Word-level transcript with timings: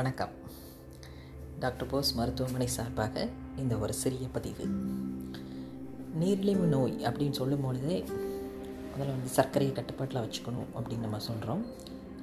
வணக்கம். 0.00 0.34
டாக்டர் 1.62 1.88
போஸ் 1.90 2.10
மருத்துவமனை 2.18 2.66
சார்பாக 2.74 3.24
இந்த 3.56 3.74
ஒரு 3.76 3.94
சிறிய 4.02 4.26
பதிவு. 4.36 4.64
நீரிழிவு 6.20 6.66
நோய் 6.74 6.94
அப்படின்னு 7.06 7.38
சொல்லும் 7.40 7.60
பொழுதே 7.60 7.96
முதல்ல 8.92 9.10
வந்து 9.16 9.30
சர்க்கரையை 9.36 9.72
கட்டுப்பாட்டில் 9.74 10.22
வச்சுக்கணும் 10.24 10.70
அப்படின்னு 10.76 11.06
நம்ம 11.06 11.18
சொல்கிறோம் 11.18 11.62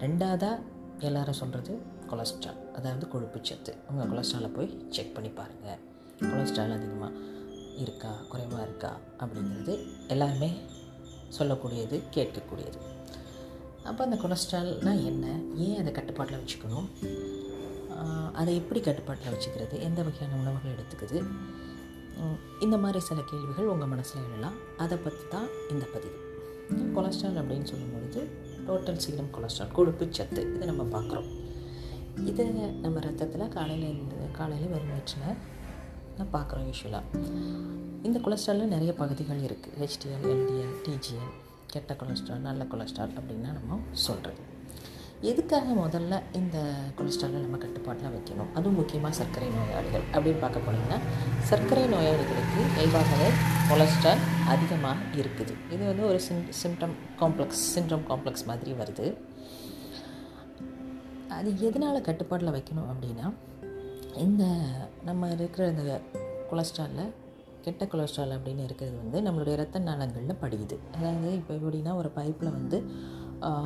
ரெண்டாவதாக 0.03 0.63
எல்லாரும் 1.09 1.39
சொல்கிறது 1.41 1.75
கொலஸ்ட்ரால் 2.11 2.59
அதாவது 2.77 3.07
கொழுப்புச்சத்து 3.13 3.73
உங்கள் 3.89 4.09
கொலஸ்ட்ராலை 4.13 4.51
போய் 4.57 4.71
செக் 4.89 5.15
பண்ணி 5.17 5.29
பாருங்கள் 5.29 5.81
கொலஸ்ட்ரால் 6.19 6.75
அதிகமாக 6.79 7.13
இருக்கா 7.85 8.13
குறைவாக 8.31 8.63
இருக்கா 8.63 8.93
அப்படிங்கிறது 9.21 9.75
எல்லாருமே 10.07 10.51
சொல்லக்கூடியது 11.39 11.99
கேட்கக்கூடியது. 12.17 12.79
அப்போ 13.89 14.03
அந்த 14.03 14.15
கொலஸ்ட்ரால்னால் 14.15 15.05
என்ன? 15.09 15.25
ஏன் 15.65 15.77
அதை 15.81 15.91
கட்டுப்பாட்டில் 15.91 16.39
வச்சுக்கணும்? 16.39 16.87
அதை 18.39 18.51
எப்படி 18.61 18.79
கட்டுப்பாட்டில் 18.87 19.33
வச்சுக்கிறது? 19.33 19.75
எந்த 19.87 19.99
வகையான 20.07 20.37
உணவுகள் 20.41 20.75
எடுத்துக்குது? 20.75 21.19
இந்த 22.65 22.75
மாதிரி 22.83 22.99
சில 23.07 23.19
கேள்விகள் 23.31 23.71
உங்கள் 23.73 23.91
மனசில் 23.93 24.23
எழலாம். 24.27 24.57
அதை 24.83 24.97
பற்றி 25.05 25.25
தான் 25.35 25.49
இந்த 25.73 25.85
பதிவு. 25.95 26.15
கொலஸ்ட்ரால் 26.95 27.39
அப்படின்னு 27.41 27.69
சொல்லும் 27.71 27.93
பொழுது 27.95 28.21
டோட்டல் 28.67 29.01
சீரம் 29.03 29.33
கொலஸ்ட்ரால் 29.35 29.75
கொழுப்பு 29.77 30.05
சத்து. 30.17 30.41
இதை 30.55 30.65
நம்ம 30.71 30.85
பார்க்குறோம். 30.95 31.29
இதை 32.29 32.45
நம்ம 32.83 32.99
ரத்தத்தில் 33.07 33.53
காலையில் 33.55 33.87
இருந்து 33.91 34.19
காலையில் 34.37 34.71
வெறும் 34.73 34.91
வயிற்றில் 34.93 35.37
நான் 36.17 36.31
பார்க்குறோம் 36.35 36.67
யூஸ்வலாக 36.69 37.21
இந்த 38.07 38.17
கொலஸ்ட்ராலில் 38.25 38.73
நிறைய 38.75 38.91
பகுதிகள் 39.01 39.41
இருக்குது 39.47 39.77
ஹெச்டிஎல் 39.81 40.25
எல்டிஎல் 40.33 40.75
டிஜிஎல் 40.85 41.33
கெட்ட 41.73 41.93
கொலஸ்ட்ரால் 42.01 42.45
நல்ல 42.49 42.63
கொலஸ்ட்ரால் 42.73 43.13
அப்படின்னா 43.19 43.51
நம்ம 43.57 43.79
சொல்கிறது 44.05 44.43
எதுக்காக 45.21 45.65
முதல்ல 45.73 46.21
இந்த 46.31 46.57
கொலஸ்ட்ராலை 46.97 47.39
நம்ம 47.45 47.57
கட்டுப்பாட்டில் 47.57 48.09
வைக்கணும்? 48.09 48.51
அதுவும் 48.53 48.75
முக்கியமாக 48.75 49.15
சர்க்கரை 49.15 49.49
நோயாளிகள். 49.49 50.01
அப்படின்னு 50.11 50.39
பார்க்க 50.39 50.59
போனீங்கன்னா 50.59 50.99
சர்க்கரை 51.39 51.85
நோயாளிகளுக்கு 51.85 52.61
இயல்பாகவே 52.75 53.29
கொலஸ்ட்ரால் 53.69 54.17
அதிகமாக 54.47 54.97
இருக்குது. 55.15 55.53
இது 55.71 55.85
வந்து 55.85 56.05
ஒரு 56.05 56.19
சிம் 56.19 56.45
சிம்டம் 56.63 56.95
காம்ப்ளெக்ஸ் 57.19 57.63
சிண்ட்ரம் 57.75 58.05
காம்ப்ளெக்ஸ் 58.09 58.45
மாதிரி 58.45 58.71
வருது. 58.71 59.17
அது 61.29 61.61
எதனால் 61.61 62.01
கட்டுப்பாட்டில் 62.01 62.49
வைக்கணும் 62.49 62.89
அப்படின்னா 62.93 63.33
இந்த 64.17 64.43
நம்ம 65.05 65.29
இருக்கிற 65.29 65.67
இந்த 65.67 66.01
கொலஸ்ட்ராலில் 66.51 67.13
கெட்ட 67.61 67.85
கொலஸ்ட்ரால் 67.85 68.39
அப்படின்னு 68.39 68.63
இருக்கிறது 68.63 68.97
வந்து 68.97 69.31
நம்மளுடைய 69.31 69.55
ரத்த 69.55 69.79
நாளங்களில் 69.79 70.41
படியுது. 70.41 70.77
அதாவது 70.95 71.33
இப்போ 71.33 71.53
எப்படின்னா 71.53 71.95
ஒரு 71.95 72.11
பைப்பில் 72.15 72.51
வந்து 72.51 72.87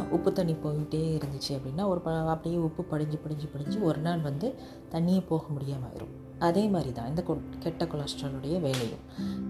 உப்பு 0.09 0.33
தண்ணி 0.33 0.53
போயிட்டே 0.53 1.21
இருந்துச்சு 1.21 1.49
அப்படின்னா 1.49 1.87
ஒரு 1.87 1.99
ப 1.99 2.29
அப்படியே 2.29 2.61
உப்பு 2.61 2.83
படிஞ்சு 2.83 3.17
படிஞ்சு 3.17 3.47
படிஞ்சு 3.47 3.83
ஒரு 3.83 3.99
நாள் 3.99 4.19
வந்து 4.19 4.55
தண்ணியே 4.91 5.23
போக 5.27 5.47
முடியாமல் 5.47 5.89
ஆயிரும். 5.89 6.39
அதே 6.39 6.67
மாதிரி 6.67 6.91
தான் 6.91 7.07
இந்த 7.07 7.23
கொ- 7.27 7.59
கெட்ட 7.59 7.85
கொலஸ்ட்ராலுடைய 7.85 8.59
வேலையும். 8.59 8.99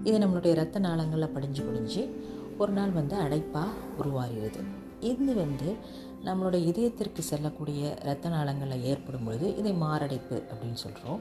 இது 0.04 0.18
நம்மளுடைய 0.18 0.54
ரத்த 0.54 0.78
நாளங்களில் 0.78 1.28
படிஞ்சு 1.28 1.62
படிஞ்சு 1.62 2.20
ஒரு 2.58 2.72
நாள் 2.72 2.90
வந்து 2.90 3.16
அடைப்பாக 3.16 3.66
உருவாகிடுது 3.98 4.62
இது 5.00 5.34
வந்து 5.34 5.76
நம்மளுடைய 6.24 6.64
இதயத்திற்கு 6.64 7.18
செல்லக்கூடிய 7.18 7.96
இரத்த 8.00 8.28
நாளங்களில் 8.28 8.82
ஏற்படும் 8.82 9.24
பொழுது 9.24 9.56
இதை 9.56 9.72
மாரடைப்பு 9.72 10.42
அப்படின்னு 10.50 10.74
சொல்கிறோம் 10.74 11.20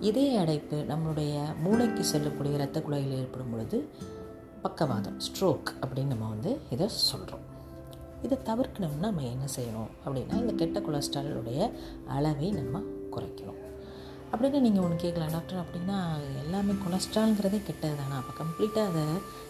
இதய 0.00 0.40
அடைப்பு 0.40 0.84
நம்மளுடைய 0.88 1.40
மூளைக்கு 1.62 2.04
செல்லக்கூடிய 2.04 2.54
இரத்த 2.54 2.80
குழாயில் 2.80 3.18
ஏற்படும் 3.18 3.50
பொழுது 3.50 3.88
பக்கவாதம் 4.62 5.20
ஸ்ட்ரோக் 5.20 5.74
அப்படின்னு 5.80 6.06
நம்ம 6.06 6.28
வந்து 6.28 6.58
இதை 6.70 6.88
சொல்கிறோம் 6.88 7.52
இதை 8.24 8.36
தவிர்க்கணும்னா 8.48 9.08
நம்ம 9.10 9.24
என்ன 9.34 9.46
செய்யணும்? 9.56 9.90
அப்படின்னா 10.04 10.36
இந்த 10.42 10.52
கெட்ட 10.60 10.78
கொலஸ்ட்ராலுடைய 10.86 11.60
அளவை 12.16 12.48
நம்ம 12.58 12.82
குறைக்கணும். 13.14 13.60
அப்படின்னு 14.32 14.64
நீங்கள் 14.66 14.84
ஒன்று 14.84 14.96
கேட்கலாம். 15.02 15.32
டாக்டர் 15.36 15.62
அப்படின்னா 15.62 15.98
எல்லாமே 16.42 16.74
கொலஸ்ட்ரால்ங்கிறதே 16.84 17.58
கெட்டது 17.68 17.96
தானே? 18.00 18.14
அப்போ 18.20 18.32
கம்ப்ளீட்டாக 18.42 18.90
அதை 18.90 19.04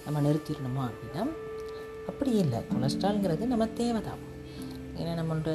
நம்ம 0.06 0.22
நிறுத்திடணுமா 0.26 0.82
அப்படின்னா 0.90 1.22
அப்படி 2.10 2.32
இல்லை. 2.44 2.58
கொலஸ்ட்ரால்ங்கிறது 2.72 3.44
நம்ம 3.52 3.68
தேவை 3.80 4.00
தான் 4.08 4.22
ஏன்னா 4.98 5.12
நம்மளோட 5.20 5.52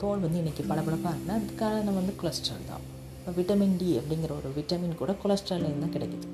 தோல் 0.00 0.24
வந்து 0.24 0.40
இன்றைக்கி 0.40 0.62
பளபளப்பாக 0.70 1.12
இருக்குன்னா 1.12 1.36
அதுக்கு 1.38 1.54
காரணம் 1.62 1.98
வந்து 2.00 2.12
கொலஸ்ட்ரால் 2.20 2.68
தான். 2.72 2.84
இப்போ 3.18 3.32
விட்டமின் 3.38 3.78
டி 3.80 3.88
அப்படிங்கிற 4.00 4.32
ஒரு 4.40 4.48
விட்டமின் 4.58 5.00
கூட 5.00 5.12
கொலஸ்ட்ரால்லேருந்து 5.22 5.84
தான் 5.84 5.94
கிடைக்குது. 5.96 6.26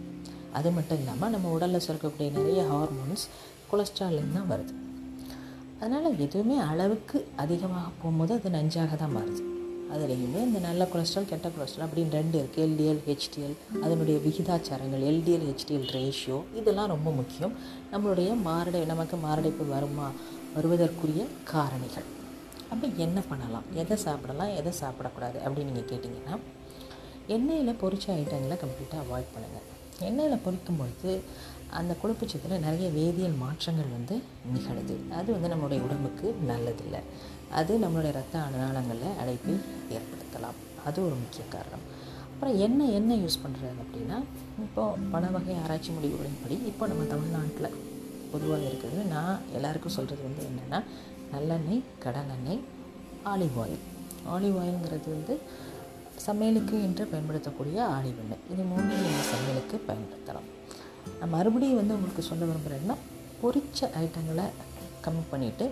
அது 0.59 0.69
மட்டும் 0.77 0.99
இல்லாமல் 1.01 1.33
நம்ம 1.35 1.51
உடலில் 1.57 1.85
சுரக்கக்கூடிய 1.87 2.31
நிறைய 2.39 2.61
ஹார்மோன்ஸ் 2.73 3.25
கொலஸ்ட்ரால்லேருந்து 3.71 4.39
தான் 4.39 4.51
வருது. 4.53 4.75
அதனால் 5.81 6.21
எதுவுமே 6.27 6.57
அளவுக்கு 6.71 7.19
அதிகமாக 7.43 7.89
போகும்போது 8.01 8.33
அது 8.39 8.51
நஞ்சாக 8.59 8.97
தான் 9.03 9.15
மாறுது. 9.17 9.43
அதுலேயுமே 9.95 10.41
இந்த 10.47 10.59
நல்ல 10.67 10.83
கொலஸ்ட்ரால் 10.93 11.29
கெட்ட 11.33 11.49
கொலஸ்ட்ரால் 11.55 11.87
அப்படின்னு 11.87 12.17
ரெண்டு 12.19 12.37
இருக்குது 12.41 12.65
எல்டிஎல் 12.67 13.03
ஹெச்டிஎல் 13.09 13.57
அதனுடைய 13.85 14.17
விகிதாச்சாரங்கள் 14.25 15.05
எல்டிஎல் 15.11 15.47
ஹெச்டிஎல் 15.51 15.87
ரேஷியோ 15.97 16.39
இதெல்லாம் 16.61 16.91
ரொம்ப 16.95 17.11
முக்கியம். 17.21 17.55
நம்மளுடைய 17.93 18.31
மாரடை 18.49 18.83
நமக்கு 18.93 19.19
மாரடைப்பு 19.27 19.67
வருமா 19.75 20.09
வருவதற்குரிய 20.57 21.25
காரணிகள். 21.53 22.09
அப்போ 22.73 22.87
என்ன 23.07 23.19
பண்ணலாம்? 23.31 23.67
எதை 23.83 23.97
சாப்பிடலாம்? 24.05 24.53
எதை 24.61 24.73
சாப்பிடக்கூடாது? 24.83 25.39
அப்படின்னு 25.45 25.71
நீங்கள் 25.71 25.91
கேட்டிங்கன்னா 25.93 26.37
எண்ணெயில் 27.35 27.79
பொரிச்ச 27.83 28.07
ஐட்டங்களை 28.21 28.57
கம்ப்ளீட்டாக 28.63 29.05
அவாய்ட் 29.05 29.33
பண்ணுங்கள் 29.35 29.67
எண்ணெயில் 30.09 30.43
பொரிக்கும் 30.45 30.81
பொழுது 30.81 31.13
அந்த 31.71 31.97
கொழுப்புச்சத்தில் 32.03 32.59
நிறைய 32.59 32.89
வேதியியல் 32.91 33.37
மாற்றங்கள் 33.37 33.95
வந்து 33.97 34.23
நிகழுது. 34.53 34.97
அது 35.13 35.33
வந்து 35.33 35.49
நம்மளுடைய 35.49 35.81
உடம்புக்கு 35.81 36.37
நல்லதில்லை. 36.49 37.01
அது 37.51 37.79
நம்மளுடைய 37.79 38.13
ரத்த 38.13 38.39
நாளங்களில் 38.39 39.19
அடைப்பை 39.23 39.55
ஏற்படுத்தலாம். 39.97 40.59
அது 40.85 41.05
ஒரு 41.07 41.15
முக்கிய 41.15 41.45
காரணம். 41.49 41.85
அப்புறம் 42.23 42.59
என்ன 42.59 42.85
எண்ணெய் 42.85 43.23
யூஸ் 43.25 43.43
பண்ணுறது 43.45 43.83
அப்படின்னா 43.83 44.23
இப்போது 44.61 44.99
பல 45.13 45.27
வகை 45.27 45.55
ஆராய்ச்சி 45.55 45.93
முடிவுகளின்படி 45.93 46.67
இப்போ 46.67 46.87
நம்ம 46.87 47.05
தமிழ்நாட்டில் 47.05 47.77
பொதுவாக 48.33 48.63
இருக்கிறது 48.63 49.05
நான் 49.05 49.39
எல்லாருக்கும் 49.53 49.93
சொல்கிறது 49.93 50.23
வந்து 50.23 50.43
என்னென்னா 50.49 50.83
நல்லெண்ணெய் 51.35 51.83
கடலெண்ணெய் 52.05 52.61
ஆலிவ் 53.25 53.57
ஆயில் 53.63 53.85
ஆலிவ் 54.35 54.59
ஆயில்ங்கிறது 54.63 55.09
வந்து 55.11 55.41
சமையலுக்கு 56.27 56.83
என்று 56.83 57.07
பயன்படுத்தக்கூடிய 57.07 57.83
ஆலிவ் 57.83 58.21
எண்ணெய். 58.23 58.45
இது 58.53 58.63
மூணு 58.63 58.83
நம்ம 58.83 59.25
சமையலுக்கு 59.33 59.81
பயன்படுத்தலாம். 59.89 60.49
நான் 61.21 61.35
மறுபடியும் 61.37 61.81
வந்து 61.81 61.97
உங்களுக்கு 61.99 62.29
சொல்ல 62.31 62.45
விரும்புகிறேன்னா 62.51 62.97
பொரிச்ச 63.43 63.89
ஐட்டங்களை 64.03 64.47
கம்மி 65.05 65.25
பண்ணிவிட்டு 65.33 65.67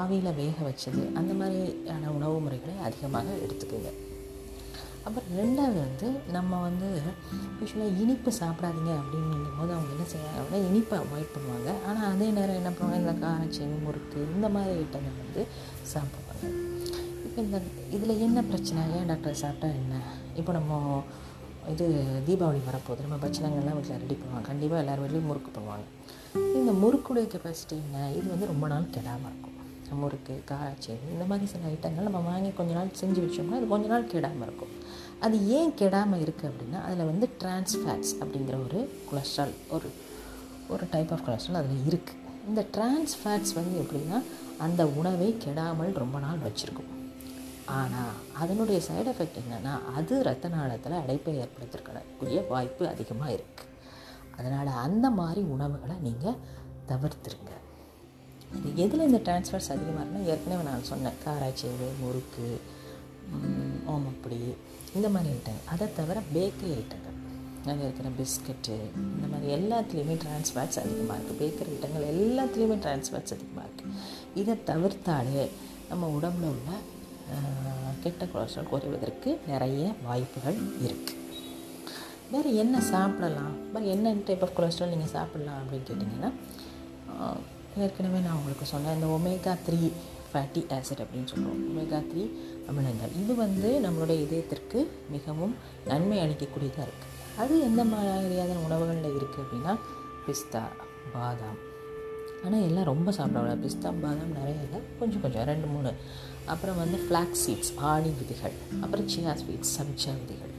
ஆவியில் 0.00 0.36
வேக 0.40 0.56
வச்சது. 0.68 1.02
அந்த 1.18 1.32
மாதிரியான 1.40 2.10
உணவு 2.16 2.36
முறைகளை 2.40 2.74
அதிகமாக 2.88 3.28
எடுத்துக்கோங்க. 3.44 3.90
அப்புறம் 5.06 5.30
ரெண்டாவது 5.38 5.78
வந்து 5.86 6.08
நம்ம 6.36 6.60
வந்து 6.60 6.88
யூஸ்வலாக 7.60 7.96
இனிப்பு 8.02 8.30
சாப்பிடாதீங்க 8.40 8.92
அப்படிங்கும் 9.00 9.56
போது 9.60 9.72
அவங்க 9.76 9.90
என்ன 9.94 10.04
செய்வாங்க 10.12 10.38
அப்படின்னா 10.40 10.68
இனிப்பை 10.68 10.96
அவாய்ட் 11.04 11.32
பண்ணுவாங்க. 11.34 11.70
ஆனால் 11.88 12.08
அதே 12.12 12.28
நேரம் 12.36 12.58
என்ன 12.60 12.70
பண்ணுவாங்க? 12.70 13.00
இந்த 13.02 13.14
காரச்சேனி 13.24 13.76
முறுக்கு 13.86 14.20
இந்த 14.34 14.48
மாதிரி 14.56 14.78
ஐட்டங்கள் 14.82 15.18
வந்து 15.22 15.42
சாப்பிடுவாங்க. 15.92 16.44
இப்போ 17.26 17.42
இந்த 17.42 17.58
இதில் 17.96 18.22
என்ன 18.26 18.38
பிரச்சனை? 18.50 18.82
ஏன் 18.98 19.10
டாக்டர் 19.12 19.40
சாப்பிட்டா 19.42 19.68
என்ன? 19.82 20.00
இப்போ 20.40 20.52
நம்ம 20.58 21.02
இது 21.72 21.86
தீபாவளி 22.28 22.60
வரப்போகுது. 22.68 23.04
நம்ம 23.06 23.18
பட்சணங்கள்லாம் 23.24 23.76
வீட்டில் 23.78 24.02
ரெடி 24.04 24.16
பண்ணுவாங்க. 24.20 24.46
கண்டிப்பாக 24.50 24.82
எல்லார் 24.82 25.02
வீட்லேயும் 25.02 25.28
முறுக்கு 25.30 25.50
பண்ணுவாங்க 25.56 25.86
இந்த 26.58 26.72
முறுக்குடைய 26.82 27.26
கெப்பாசிட்டி 27.32 27.76
என்ன? 27.84 27.98
இது 28.18 28.26
வந்து 28.34 28.46
ரொம்ப 28.52 28.66
நாள் 28.72 28.92
கெடாமல் 28.96 29.28
இருக்கும். 29.30 29.48
முறுக்கு 30.02 30.34
காராச்சேவு 30.50 31.06
இந்த 31.14 31.24
மாதிரி 31.30 31.46
சில 31.52 31.66
ஐட்டங்கள் 31.72 32.06
நம்ம 32.08 32.20
வாங்கி 32.28 32.50
கொஞ்ச 32.58 32.72
நாள் 32.78 32.90
செஞ்சு 33.00 33.20
வச்சோம்னா 33.24 33.58
அது 33.60 33.66
கொஞ்ச 33.72 33.86
நாள் 33.92 34.06
கெடாமல் 34.12 34.46
இருக்கும். 34.46 34.72
அது 35.24 35.36
ஏன் 35.56 35.74
கெடாமல் 35.80 36.22
இருக்குது 36.24 36.48
அப்படின்னா 36.50 36.78
அதில் 36.86 37.10
வந்து 37.10 37.26
ட்ரான்ஸ்ஃபேட்ஸ் 37.42 38.12
அப்படிங்கிற 38.22 38.56
ஒரு 38.66 38.80
கொலஸ்ட்ரால் 39.08 39.54
ஒரு 39.76 39.90
ஒரு 40.74 40.86
டைப் 40.94 41.12
ஆஃப் 41.16 41.24
கொலஸ்ட்ரால் 41.26 41.60
அதில் 41.62 41.84
இருக்குது 41.90 42.18
இந்த 42.50 42.62
trans 42.76 43.12
வந்து 43.58 43.76
எப்படின்னா 43.82 44.18
அந்த 44.66 44.82
உணவை 45.00 45.28
கெடாமல் 45.44 45.92
ரொம்ப 46.02 46.18
நாள் 46.26 46.44
வச்சுருக்கும். 46.46 46.90
ஆனால் 47.76 48.12
அதனுடைய 48.38 48.78
சைடு 48.86 49.10
எஃபெக்ட் 49.10 49.40
என்னென்னா 49.40 49.74
அது 49.94 50.14
ரத்த 50.24 50.48
நாளத்தில் 50.54 51.00
அடைப்பை 51.00 51.34
ஏற்படுத்திருக்கக்கூடிய 51.38 52.38
வாய்ப்பு 52.48 52.84
அதிகமாக 52.88 53.34
இருக்குது 53.34 53.70
அதனால் 54.36 54.70
அந்த 54.82 55.06
மாதிரி 55.18 55.40
உணவுகளை 55.52 55.96
நீங்கள் 56.04 56.38
தவிர்த்துருங்க. 56.88 57.50
இது 58.58 58.70
எதில் 58.82 59.06
இந்த 59.06 59.20
டிரான்ஸ்ஃபர்ஸ் 59.26 59.70
அதிகமாக 59.70 60.02
இருக்குன்னா 60.02 60.30
ஏற்கனவே 60.32 60.64
நான் 60.68 60.88
சொன்னேன் 60.90 61.18
காராச்சேவு 61.22 61.88
முறுக்கு 62.00 62.46
ம், 63.36 63.54
ஓமப்பொடி 63.92 64.38
இந்த 64.94 65.08
மாதிரி 65.10 65.30
ஐட்டங்கள் 65.34 65.68
அதை 65.72 65.86
தவிர 65.96 66.18
பேக்கரி 66.32 66.72
ஐட்டங்கள் 66.76 67.18
அதில் 67.64 67.84
இருக்கிற 67.84 68.08
பிஸ்கட்டு 68.16 68.76
இந்த 69.10 69.26
மாதிரி 69.28 69.52
எல்லாத்துலேயுமே 69.56 70.16
டிரான்ஸ்ஃபேட்ஸ் 70.22 70.80
அதிகமாக 70.82 71.16
இருக்குது 71.18 71.40
பேக்கரி 71.42 71.70
ஐட்டங்கள் 71.74 72.06
எல்லாத்துலேயுமே 72.12 72.78
டிரான்ஸ்ஃபேட்ஸ் 72.84 73.34
அதிகமாக 73.36 73.66
இருக்குது 73.68 73.94
இதை 74.42 74.56
தவிர்த்தாலே 74.70 75.44
நம்ம 75.90 76.10
உடம்புல 76.16 76.50
உள்ள 76.52 76.72
கெட்ட 78.04 78.24
கொலஸ்ட்ரால் 78.32 78.70
குறைவதற்கு 78.70 79.30
நிறைய 79.50 79.82
வாய்ப்புகள் 80.06 80.58
இருக்குது 80.86 81.18
வேறு 82.32 82.50
என்ன 82.62 82.76
சாப்பிடலாம்? 82.92 83.54
வேறு 83.72 83.86
என்ன 83.94 84.14
டைப் 84.28 84.44
ஆஃப் 84.46 84.54
கொலஸ்ட்ரால் 84.58 84.92
நீங்கள் 84.94 85.14
சாப்பிடலாம் 85.16 85.58
அப்படின்னு 85.62 85.88
கேட்டிங்கன்னா 85.90 86.30
ஏற்கனவே 87.84 88.18
நான் 88.24 88.38
உங்களுக்கு 88.38 88.66
சொன்னேன் 88.72 88.96
இந்த 88.98 89.08
ஒமேகா 89.16 89.52
த்ரீ 89.66 89.80
ஃபேட்டி 90.30 90.62
ஆசிட் 90.76 91.02
அப்படின்னு 91.04 91.30
சொல்கிறோம் 91.32 91.60
ஒமேகா 91.70 91.98
த்ரீ 92.10 92.22
அமிலங்கள். 92.70 93.12
இது 93.22 93.32
வந்து 93.44 93.70
நம்மளுடைய 93.86 94.18
இதயத்திற்கு 94.26 94.80
மிகவும் 95.14 95.54
நன்மை 95.90 96.18
அளிக்கக்கூடியதாக 96.24 96.86
இருக்குது 96.88 97.10
அது 97.42 97.54
எந்த 97.68 97.82
மாதிரியான 97.92 98.58
உணவுகளில் 98.66 99.16
இருக்குது 99.18 99.44
அப்படின்னா 99.44 99.74
பிஸ்தா 100.26 100.62
பாதாம். 101.14 101.60
ஆனால் 102.44 102.64
எல்லாம் 102.68 102.90
ரொம்ப 102.92 103.12
சாப்பிட 103.18 103.54
பிஸ்தா 103.64 103.90
பாதாம் 104.04 104.36
நிறைய 104.38 104.64
இல்லை. 104.66 104.80
கொஞ்சம் 105.00 105.22
கொஞ்சம். 105.24 105.46
ரெண்டு 105.52 105.68
மூணு. 105.74 105.92
அப்புறம் 106.52 106.78
வந்து 106.82 106.98
ஃப்ளாக் 107.04 107.36
சீட்ஸ் 107.42 107.72
ஆணி 107.90 108.10
விதைகள் 108.20 108.56
அப்புறம் 108.84 109.06
சியா 109.14 109.34
ஸ்வீட்ஸ் 109.40 109.74
சப்ஜா 109.78 110.12
விதைகள். 110.20 110.52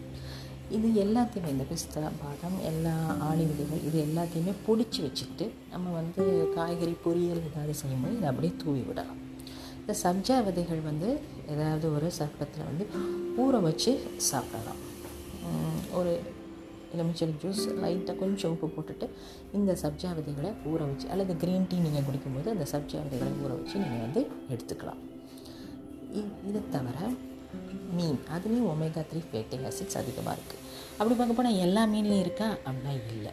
இது 0.77 0.88
எல்லாத்தையுமே 1.06 1.50
இந்த 1.53 1.65
பிஸ்தா 1.71 2.09
பாதாம் 2.21 2.57
எல்லா 2.69 2.94
ஆணி 3.30 3.44
விதைகள் 3.50 3.83
இது 3.88 3.97
எல்லாத்தையுமே 4.07 4.53
பொடிச்சு 4.68 5.01
வச்சுட்டு 5.06 5.45
நம்ம 5.74 5.91
வந்து 6.00 6.24
காய்கறி 6.56 6.95
பொரியல் 7.06 7.44
ஏதாவது 7.50 7.75
செய்யும்போது 7.81 8.15
இதை 8.19 8.30
அப்படியே 8.31 8.53
தூவி 8.63 8.83
விடலாம். 8.89 9.19
இந்த 9.81 9.95
சப்ஜா 10.03 10.38
விதைகள் 10.47 10.81
வந்து 10.89 11.09
ஏதாவது 11.53 11.86
ஒரு 11.95 12.09
சர்க்கத்தில் 12.19 12.68
வந்து 12.69 12.86
ஊற 13.44 13.62
வச்சு 13.68 13.94
சாப்பிடலாம். 14.29 14.81
ஒரு 16.00 16.13
எலுமிச்சல் 16.95 17.38
ஜூஸ் 17.41 17.63
லைட்டாக 17.83 18.15
கொஞ்சம் 18.24 18.51
உப்பு 18.56 18.68
போட்டுட்டு 18.74 19.06
இந்த 19.57 19.71
சப்ஜா 19.83 20.09
விதைகளை 20.18 20.51
ஊற 20.71 20.79
வச்சு 20.89 21.07
அல்லது 21.13 21.33
க்ரீன் 21.44 21.68
டீ 21.71 21.77
நீங்கள் 21.86 22.07
குடிக்கும்போது 22.09 22.50
அந்த 22.56 22.68
சப்ஜா 22.74 23.00
விதைகளை 23.06 23.31
ஊற 23.44 23.51
வச்சு 23.59 23.75
நீங்கள் 23.83 24.06
வந்து 24.06 24.21
எடுத்துக்கலாம். 24.53 25.01
இதை 26.50 26.62
தவிர 26.75 26.98
மீன். 27.98 28.19
அதுலேயும் 28.36 28.69
ஒமேகா 28.74 29.01
த்ரீ 29.10 29.21
ஃபேட்டி 29.30 29.57
ஆசிட்ஸ் 29.69 30.00
அதிகமாக 30.01 30.36
இருக்குது 30.38 30.62
அப்படி 30.98 31.15
பார்க்க 31.19 31.39
போனால் 31.39 31.62
எல்லா 31.65 31.83
மீன்லேயும் 31.94 32.24
இருக்கா? 32.25 32.48
அப்படின்னா 32.65 32.94
இல்லை. 33.13 33.31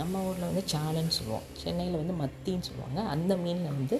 நம்ம 0.00 0.20
ஊரில் 0.28 0.48
வந்து 0.50 0.62
சாலன்னு 0.72 1.14
சொல்லுவோம். 1.18 1.46
சென்னையில் 1.62 1.98
வந்து 2.02 2.14
மத்தின்னு 2.22 2.66
சொல்லுவாங்க. 2.68 3.00
அந்த 3.14 3.32
மீனில் 3.44 3.76
வந்து 3.78 3.96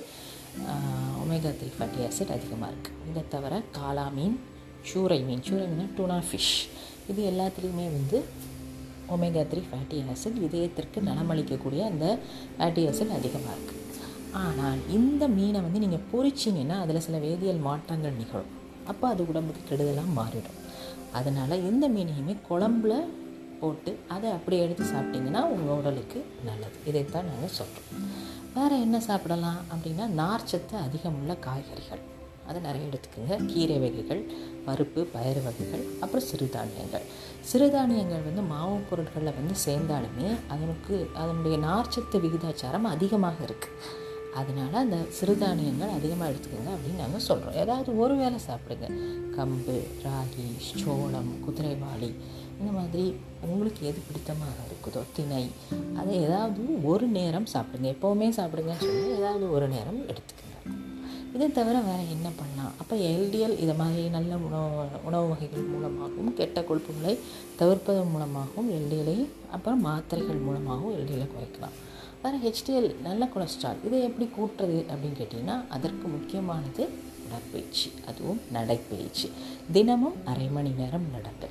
ஒமேகா 1.23 1.51
த்ரீ 1.59 1.69
ஃபேட்டி 1.77 2.01
ஆசிட் 2.07 2.33
அதிகமாக 2.37 2.71
இருக்குது 2.73 3.11
இதை 3.11 3.23
தவிர 3.35 3.61
காளா 3.79 4.07
மீன் 4.17 4.37
சூரை 4.91 5.21
மீன். 5.29 5.45
சூரை 5.49 5.67
மீன் 5.77 5.93
டூனா 5.99 6.19
ஃபிஷ் 6.31 6.57
இது 7.13 7.21
எல்லாத்துலேயுமே 7.33 7.87
வந்து 7.99 8.19
ஒமேகா 9.15 9.45
த்ரீ 9.53 9.63
ஃபேட்டி 9.71 10.01
ஆசிட் 10.15 10.41
இதயத்திற்கு 10.49 10.99
நலமளிக்கக்கூடிய 11.11 11.85
அந்த 11.93 12.07
ஃபேட்டி 12.57 12.85
ஆசிட் 12.91 13.17
அதிகமாக 13.19 13.57
இருக்குது 13.57 13.82
ஆனால் 14.41 14.79
இந்த 14.97 15.23
மீனை 15.37 15.61
வந்து 15.65 15.83
நீங்கள் 15.85 16.07
பொறிச்சிங்கன்னா 16.13 16.77
அதில் 16.85 17.05
சில 17.07 17.19
வேதியியல் 17.27 17.67
மாற்றங்கள் 17.69 18.19
நிகழும். 18.21 18.53
அப்போ 18.91 19.05
அது 19.09 19.23
உடம்புக்கு 19.31 19.63
கெடுதலாக 19.71 20.17
மாறிடும். 20.19 20.59
அதனால் 21.19 21.65
இந்த 21.71 21.85
மீனையுமே 21.97 22.35
குழம்புல 22.49 22.95
போட்டு 23.61 23.91
அதை 24.15 24.29
அப்படியே 24.37 24.63
எடுத்து 24.67 24.85
சாப்பிட்டிங்கன்னா 24.93 25.43
உங்கள் 25.55 25.77
உடலுக்கு 25.81 26.21
நல்லது. 26.49 26.79
இதைத்தான் 26.91 27.29
நாங்கள் 27.31 27.57
சொல்கிறோம் 27.59 28.09
வேறு 28.57 28.77
என்ன 28.87 28.97
சாப்பிடலாம் 29.09 29.61
அப்படின்னா 29.73 30.07
நார்ச்சத்து 30.21 30.75
அதிகமுள்ள 30.87 31.35
காய்கறிகள். 31.47 32.03
அதை 32.49 32.59
நிறைய 32.67 32.89
எடுத்துக்கோங்க. 32.91 33.35
கீரை 33.51 33.77
வகைகள் 33.83 34.23
பருப்பு 34.67 35.01
பயறு 35.15 35.41
வகைகள் 35.47 35.85
அப்புறம் 36.03 36.27
சிறுதானியங்கள். 36.31 37.05
சிறுதானியங்கள் 37.51 38.27
வந்து 38.29 38.43
மாவு 38.53 38.77
பொருட்களில் 38.89 39.37
வந்து 39.39 39.55
சேர்ந்தாலுமே 39.67 40.29
அதனுக்கு 40.55 40.95
அதனுடைய 41.23 41.59
நார்ச்சத்து 41.69 42.19
விகிதாச்சாரம் 42.25 42.93
அதிகமாக 42.95 43.39
இருக்குது 43.49 44.01
அதனால் 44.41 44.77
அந்த 44.83 44.99
சிறுதானியங்கள் 45.17 45.97
அதிகமாக 45.97 46.31
எடுத்துக்கோங்க 46.31 46.71
அப்படின்னு 46.75 47.03
நாங்கள் 47.03 47.25
சொல்கிறோம் 47.29 47.59
ஏதாவது 47.63 47.91
ஒரு 48.03 48.15
வேளை 48.21 48.39
சாப்பிடுங்க. 48.49 48.87
கம்பு 49.37 49.77
ராகி 50.05 50.47
சோளம் 50.83 51.33
குதிரைவாளி 51.45 52.11
இந்த 52.61 52.71
மாதிரி 52.79 53.05
உங்களுக்கு 53.47 53.83
எது 53.91 54.01
பிடித்தமாக 54.07 54.67
இருக்குதோ 54.69 55.03
திணை 55.17 55.45
அதை 56.01 56.15
ஏதாவது 56.27 56.63
ஒரு 56.93 57.07
நேரம் 57.19 57.51
சாப்பிடுங்க. 57.55 57.89
எப்போவுமே 57.97 58.29
சாப்பிடுங்கன்னு 58.39 58.87
சொல்லி 58.87 59.05
ஏதாவது 59.19 59.47
ஒரு 59.57 59.69
நேரம் 59.75 60.01
எடுத்துக்கோங்க. 60.13 60.41
இதை 61.35 61.47
தவிர 61.59 61.77
வேறு 61.91 62.11
என்ன 62.15 62.29
பண்ணலாம்? 62.41 62.73
அப்போ 62.81 62.95
எல்டிஎல் 63.11 63.57
இதை 63.65 63.75
மாதிரி 63.83 64.03
நல்ல 64.17 64.33
உணவு 64.47 64.83
உணவு 65.09 65.29
வகைகள் 65.29 65.71
மூலமாகவும் 65.75 66.35
கெட்ட 66.41 66.61
கொழுப்புகளை 66.61 67.15
தவிர்ப்பதன் 67.61 68.13
மூலமாகவும் 68.15 68.69
எல்டிஎலை 68.79 69.19
அப்புறம் 69.57 69.81
மாத்திரைகள் 69.89 70.45
மூலமாகவும் 70.49 70.97
எல்டிஎலை 70.99 71.27
குறைக்கலாம். 71.35 71.77
வேறு 72.23 72.39
ஹெச்டிஎல் 72.45 72.91
நல்ல 73.07 73.29
கொலஸ்ட்ரால். 73.35 73.79
இதை 73.87 73.99
எப்படி 74.09 74.27
கூட்டுறது 74.37 74.77
அப்படின்னு 74.93 75.19
கேட்டிங்கன்னா 75.21 75.57
அதற்கு 75.77 76.07
முக்கியமானது 76.09 76.83
உடற்பயிற்சி 77.25 77.89
அதுவும் 78.09 78.41
நடைப்பயிற்சி. 78.57 79.29
தினமும் 79.77 80.17
அரை 80.33 80.47
மணி 80.57 80.73
நேரம் 80.81 81.07
நடங்க 81.17 81.45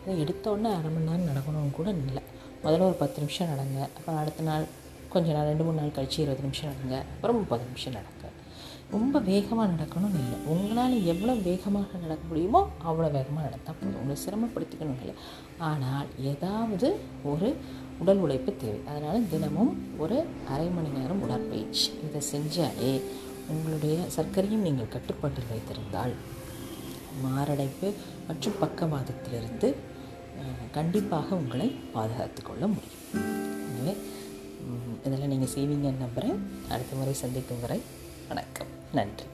அதை 0.00 0.14
எடுத்தோடனே 0.24 0.70
அரை 0.78 0.90
மணி 0.94 1.06
நேரம் 1.10 1.28
நடக்கணும்னு 1.30 1.76
கூட 1.80 1.88
இல்லை. 1.90 2.22
முதல்ல 2.64 2.88
ஒரு 2.90 2.98
பத்து 3.02 3.18
நிமிஷம் 3.22 3.50
நடங்க 3.52 3.78
அப்புறம் 3.96 4.20
அடுத்த 4.22 4.42
நாள் 4.50 4.66
கொஞ்ச 5.14 5.32
நாள் 5.36 5.48
ரெண்டு 5.50 5.64
மூணு 5.64 5.80
நாள் 5.80 5.96
கழிச்சு 5.96 6.18
இருபது 6.24 6.46
நிமிஷம் 6.46 6.70
நடங்க 6.72 6.96
அப்புறம் 7.14 7.38
முப்பது 7.42 7.64
நிமிஷம் 7.70 7.96
நடங்க 7.98 8.30
ரொம்ப 8.92 9.18
வேகமாக 9.28 9.66
நடக்கணும்னு 9.72 10.20
இல்லை. 10.22 10.38
உங்களால் 10.52 10.94
எவ்வளோ 11.12 11.34
வேகமாக 11.46 11.98
நடக்க 12.02 12.22
முடியுமோ 12.30 12.60
அவ்வளோ 12.88 13.08
வேகமாக 13.16 13.44
நடந்தால் 13.46 13.76
போதும். 13.78 13.96
உங்களை 14.00 14.16
சிரமப்படுத்திக்கணும் 14.24 15.00
இல்லை. 15.04 15.14
ஆனால் 15.70 16.08
ஏதாவது 16.32 16.88
ஒரு 17.32 17.48
உடல் 18.02 18.22
உழைப்பு 18.24 18.52
தேவை. 18.62 18.80
அதனால் 18.90 19.28
தினமும் 19.32 19.72
ஒரு 20.04 20.18
அரை 20.54 20.68
மணி 20.76 20.90
நேரம் 20.98 21.22
உடற்பயிற்சி. 21.26 21.88
இதை 22.06 22.22
செஞ்சாலே 22.32 22.92
உங்களுடைய 23.54 23.96
சர்க்கரையும் 24.16 24.66
நீங்கள் 24.66 24.92
கட்டுப்பாட்டில் 24.94 25.50
வைத்திருந்தால் 25.52 26.14
மாரடைப்பு 27.24 27.88
மற்றும் 28.28 28.58
பக்கவாதத்திலிருந்து 28.62 29.68
கண்டிப்பாக 30.76 31.36
உங்களை 31.40 31.68
பாதுகாத்து 31.96 32.40
கொள்ள 32.42 32.64
முடியும். 32.74 33.02
எனவே 33.78 33.94
இதெல்லாம் 35.06 35.32
நீங்கள் 35.34 35.54
செய்வீங்கன்னு 35.56 36.04
நம்புகிறேன் 36.04 36.40
அடுத்த 36.72 36.92
முறை 37.00 37.14
சந்திக்கும் 37.24 37.62
வரை 37.64 37.78
வணக்கம். 38.28 38.66
நன்றி. 38.92 39.24